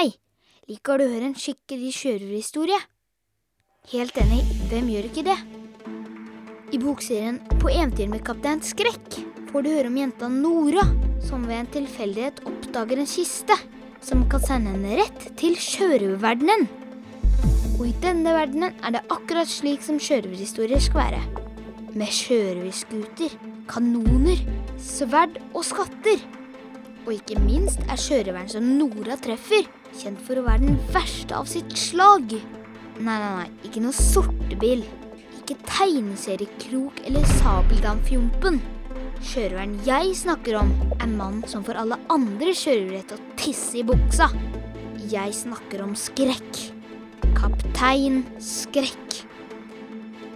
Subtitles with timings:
[0.00, 0.14] Hei,
[0.64, 2.76] liker du å høre en skikkelig sjørøverhistorie?
[3.90, 4.38] Helt enig,
[4.70, 5.34] hvem gjør ikke det?
[6.72, 9.18] I bokserien På eventyr med kaptein Skrekk
[9.50, 10.86] får du høre om jenta Nora,
[11.20, 13.58] som ved en tilfeldighet oppdager en kiste
[14.00, 16.64] som kan sende henne rett til sjørøververdenen.
[17.76, 21.24] Og i denne verdenen er det akkurat slik som sjørøverhistorier skal være.
[21.92, 23.36] Med sjørøverskuter,
[23.68, 24.46] kanoner,
[24.80, 26.24] sverd og skatter.
[27.10, 29.64] Og ikke minst er sjørøveren som Nora treffer,
[29.98, 32.36] kjent for å være den verste av sitt slag.
[33.02, 34.84] Nei, nei, nei, ikke noe sortebil.
[35.40, 38.60] Ikke tegneseriekrok eller sabeldamfjompen.
[39.26, 43.84] Sjørøveren jeg snakker om, er mannen som får alle andre sjørøvere til å tisse i
[43.90, 44.30] buksa.
[45.10, 46.62] Jeg snakker om skrekk.
[47.34, 49.18] Kaptein Skrekk.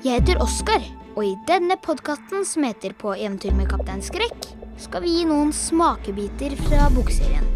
[0.02, 0.83] Jeg heter Oskar,
[1.14, 5.52] og i denne podkasten som heter På eventyr med kaptein Skrekk, skal vi gi noen
[5.55, 7.47] smakebiter fra bokserien.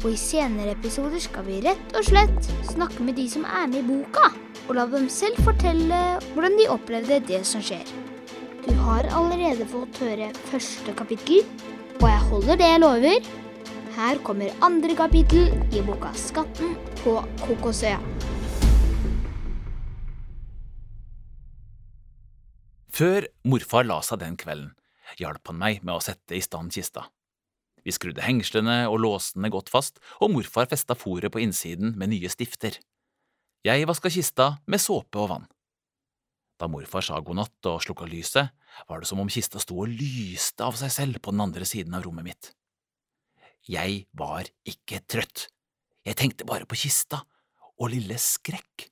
[0.00, 3.82] Og i senere episoder skal vi rett og slett snakke med de som er med
[3.82, 4.30] i boka,
[4.66, 5.98] og la dem selv fortelle
[6.30, 7.84] hvordan de opplevde det som skjer.
[8.64, 11.44] Du har allerede fått høre første kapittel,
[12.00, 13.30] og jeg holder det jeg lover.
[14.00, 18.00] Her kommer andre kapittel i boka 'Skatten på Kokosøya'.
[22.90, 24.72] Før morfar la seg den kvelden,
[25.18, 27.08] hjalp han meg med å sette i stand kista.
[27.84, 32.30] Vi skrudde hengslene og låsene godt fast, og morfar festa fòret på innsiden med nye
[32.32, 32.76] stifter.
[33.64, 35.48] Jeg vaska kista med såpe og vann.
[36.60, 38.52] Da morfar sa god natt og slukka lyset,
[38.88, 41.96] var det som om kista sto og lyste av seg selv på den andre siden
[41.96, 42.52] av rommet mitt.
[43.68, 45.48] Jeg var ikke trøtt.
[46.04, 47.22] Jeg tenkte bare på kista
[47.80, 48.88] og lille Skrekk.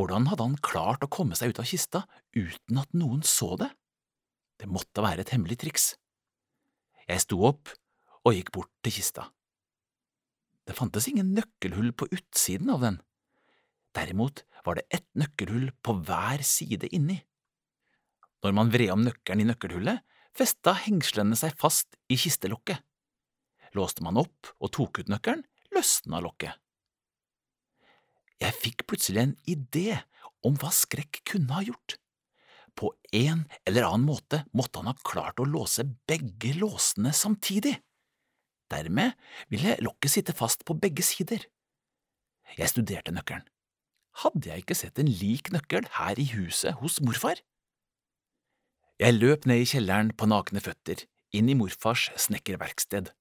[0.00, 2.04] Hvordan hadde han klart å komme seg ut av kista
[2.36, 3.68] uten at noen så det?
[4.60, 5.94] Det måtte være et hemmelig triks.
[7.08, 7.72] Jeg sto opp
[8.28, 9.30] og gikk bort til kista.
[10.68, 13.00] Det fantes ingen nøkkelhull på utsiden av den.
[13.96, 17.16] Derimot var det ett nøkkelhull på hver side inni.
[18.44, 20.04] Når man vred om nøkkelen i nøkkelhullet,
[20.36, 22.84] festa hengslene seg fast i kistelokket.
[23.76, 25.42] Låste man opp og tok ut nøkkelen,
[25.74, 26.52] løsna lokket.
[28.40, 29.98] Jeg fikk plutselig en idé
[30.46, 31.96] om hva Skrekk kunne ha gjort.
[32.78, 37.76] På en eller annen måte måtte han ha klart å låse begge låsene samtidig.
[38.70, 39.16] Dermed
[39.50, 41.42] ville lokket sitte fast på begge sider.
[42.58, 43.46] Jeg studerte nøkkelen.
[44.22, 47.38] Hadde jeg ikke sett en lik nøkkel her i huset hos morfar?
[49.00, 53.12] Jeg løp ned i kjelleren på nakne føtter, inn i morfars snekkerverksted.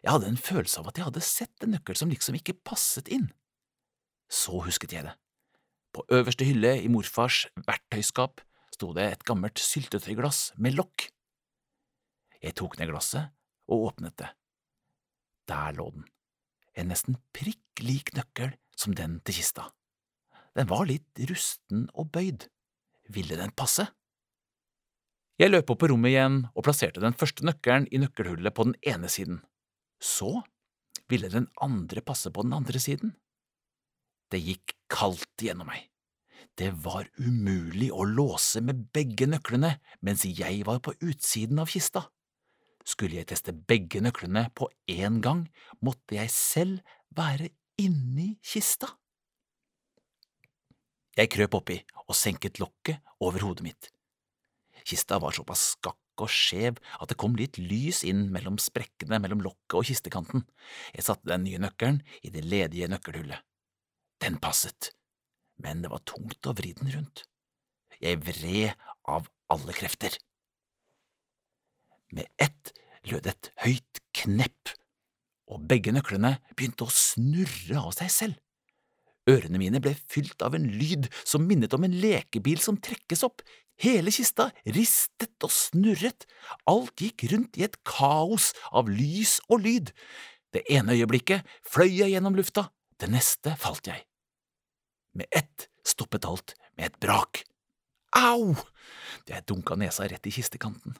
[0.00, 3.10] Jeg hadde en følelse av at jeg hadde sett en nøkkel som liksom ikke passet
[3.12, 3.28] inn.
[4.30, 5.16] Så husket jeg det.
[5.92, 8.42] På øverste hylle i morfars verktøyskap
[8.78, 11.08] sto det et gammelt syltetøyglass med lokk.
[12.38, 13.34] Jeg tok ned glasset
[13.66, 14.30] og åpnet det.
[15.50, 16.04] Der lå den,
[16.78, 19.72] en nesten prikk lik nøkkel som den til kista.
[20.54, 22.46] Den var litt rusten og bøyd.
[23.10, 23.88] Ville den passe?
[25.38, 28.78] Jeg løp opp på rommet igjen og plasserte den første nøkkelen i nøkkelhullet på den
[28.86, 29.40] ene siden.
[29.98, 30.42] Så
[31.10, 33.14] ville den andre passe på den andre siden.
[34.30, 35.88] Det gikk kaldt gjennom meg.
[36.58, 42.08] Det var umulig å låse med begge nøklene mens jeg var på utsiden av kista.
[42.88, 45.44] Skulle jeg teste begge nøklene på én gang,
[45.84, 48.88] måtte jeg selv være inni kista.
[51.18, 53.88] Jeg krøp oppi og senket lokket over hodet mitt.
[54.86, 59.42] Kista var såpass skakk og skjev at det kom litt lys inn mellom sprekkene mellom
[59.44, 60.44] lokket og kistekanten.
[60.94, 63.44] Jeg satte den nye nøkkelen i det ledige nøkkelhullet.
[64.22, 64.92] Den passet,
[65.62, 67.24] men det var tungt å vri den rundt.
[67.98, 68.74] Jeg vred
[69.10, 70.14] av alle krefter.
[72.14, 72.72] Med ett
[73.08, 74.74] lød et høyt knepp,
[75.48, 78.38] og begge nøklene begynte å snurre av seg selv.
[79.28, 83.42] Ørene mine ble fylt av en lyd som minnet om en lekebil som trekkes opp.
[83.78, 86.24] Hele kista ristet og snurret,
[86.66, 89.92] alt gikk rundt i et kaos av lys og lyd.
[90.54, 94.07] Det ene øyeblikket fløy jeg gjennom lufta, det neste falt jeg.
[95.18, 97.42] Med ett stoppet alt med et brak.
[98.14, 98.54] Au!
[99.26, 100.94] Jeg dunka nesa rett i kistekanten.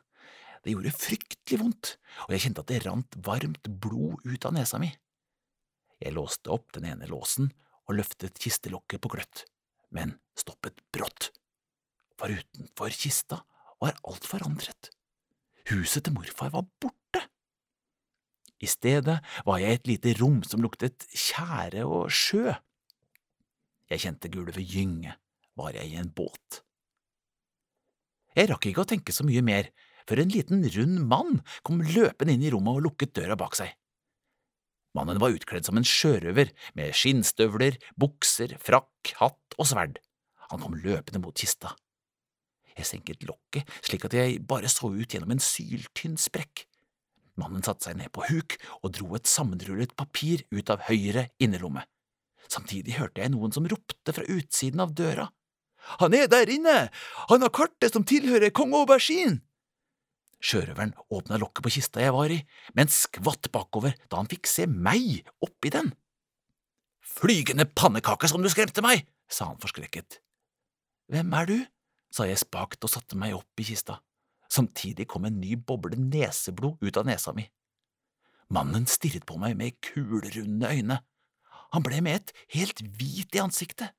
[0.65, 1.93] Det gjorde fryktelig vondt,
[2.27, 4.91] og jeg kjente at det rant varmt blod ut av nesa mi.
[6.03, 7.53] Jeg låste opp den ene låsen
[7.87, 9.47] og løftet kistelokket på gløtt,
[9.95, 11.31] men stoppet brått.
[12.19, 13.45] For utenfor kista
[13.79, 14.91] var alt forandret.
[15.71, 17.23] Huset til morfar var borte.
[18.59, 22.57] I stedet var jeg i et lite rom som luktet tjære og sjø.
[23.89, 25.15] Jeg kjente gulvet gynge,
[25.57, 26.63] var jeg i en båt.
[28.37, 29.71] Jeg rakk ikke å tenke så mye mer
[30.09, 33.73] før en liten, rund mann kom løpende inn i rommet og lukket døra bak seg.
[34.97, 40.01] Mannen var utkledd som en sjørøver, med skinnstøvler, bukser, frakk, hatt og sverd.
[40.49, 41.75] Han kom løpende mot kista.
[42.79, 46.65] Jeg senket lokket slik at jeg bare så ut gjennom en syltynn sprekk.
[47.39, 51.85] Mannen satte seg ned på huk og dro et sammenrullet papir ut av høyre innerlomme.
[52.49, 55.29] Samtidig hørte jeg noen som ropte fra utsiden av døra.
[56.03, 56.89] Han er der inne!
[57.29, 59.43] Han har kartet som tilhører kong Aubergine!
[60.39, 62.39] Sjørøveren åpna lokket på kista jeg var i,
[62.79, 65.91] men skvatt bakover da han fikk se meg oppi den.
[67.03, 70.21] Flygende pannekake som du skremte meg, sa han forskrekket.
[71.11, 71.59] Hvem er du?
[72.15, 73.99] sa jeg spakt og satte meg opp i kista.
[74.49, 77.45] Samtidig kom en ny boble neseblod ut av nesa mi.
[78.55, 81.03] Mannen stirret på meg med kulerunde øyne.
[81.75, 83.95] Han ble med ett helt hvit i ansiktet.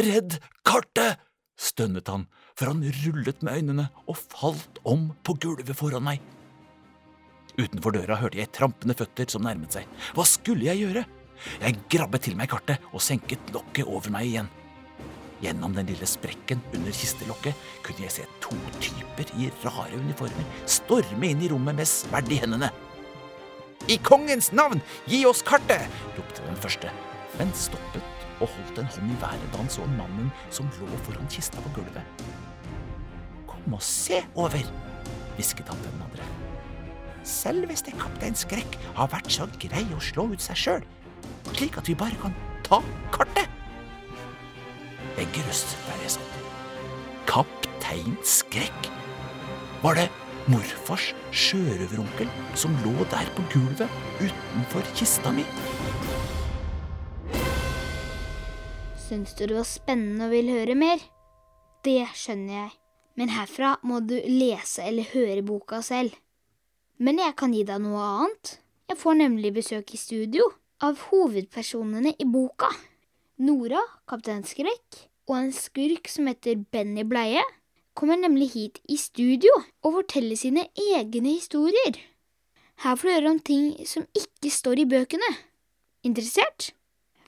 [0.00, 1.20] Redd kartet!
[1.54, 2.24] stønnet han,
[2.58, 6.22] for han rullet med øynene og falt om på gulvet foran meg.
[7.54, 9.86] Utenfor døra hørte jeg trampende føtter som nærmet seg.
[10.16, 11.04] Hva skulle jeg gjøre?
[11.62, 14.50] Jeg grabbet til meg kartet og senket lokket over meg igjen.
[15.44, 21.30] Gjennom den lille sprekken under kistelokket kunne jeg se to typer i rare uniformer storme
[21.30, 22.70] inn i rommet med sverd i hendene.
[23.84, 25.90] I kongens navn, gi oss kartet!
[26.16, 26.88] ropte den første,
[27.36, 31.28] men stoppet og holdt en hånd i været da han så mannen som lå foran
[31.32, 32.24] kista på gulvet.
[33.50, 34.64] Kom og se over,
[35.36, 36.30] hvisket han til den andre.
[37.28, 40.88] Selveste kaptein Skrekk har vært så grei å slå ut seg sjøl,
[41.52, 42.32] slik at vi bare kan
[42.64, 42.80] ta
[43.12, 43.52] kartet.
[45.18, 46.42] Jeg grøsset der jeg satt.
[47.28, 48.92] Kaptein Skrekk?
[49.84, 50.08] Var det
[50.50, 55.44] morfars sjørøveronkel som lå der på gulvet utenfor kista mi?
[59.00, 61.00] Syns du det var spennende og vil høre mer?
[61.84, 62.74] Det skjønner jeg,
[63.20, 66.12] men herfra må du lese eller høre boka selv.
[67.00, 68.54] Men jeg kan gi deg noe annet.
[68.88, 70.46] Jeg får nemlig besøk i studio
[70.84, 72.68] av hovedpersonene i boka.
[73.44, 77.42] Nora, kaptein Skrekk, og en skurk som heter Benny Bleie,
[77.94, 79.50] kommer nemlig hit i studio
[79.84, 81.98] og forteller sine egne historier.
[82.82, 85.30] Her får du høre om ting som ikke står i bøkene.
[86.04, 86.72] Interessert?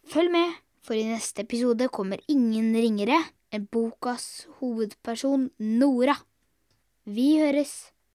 [0.07, 3.23] Følg med, for i neste episode kommer ingen ringere
[3.55, 6.19] enn bokas hovedperson Nora.
[7.07, 7.96] Vi høres!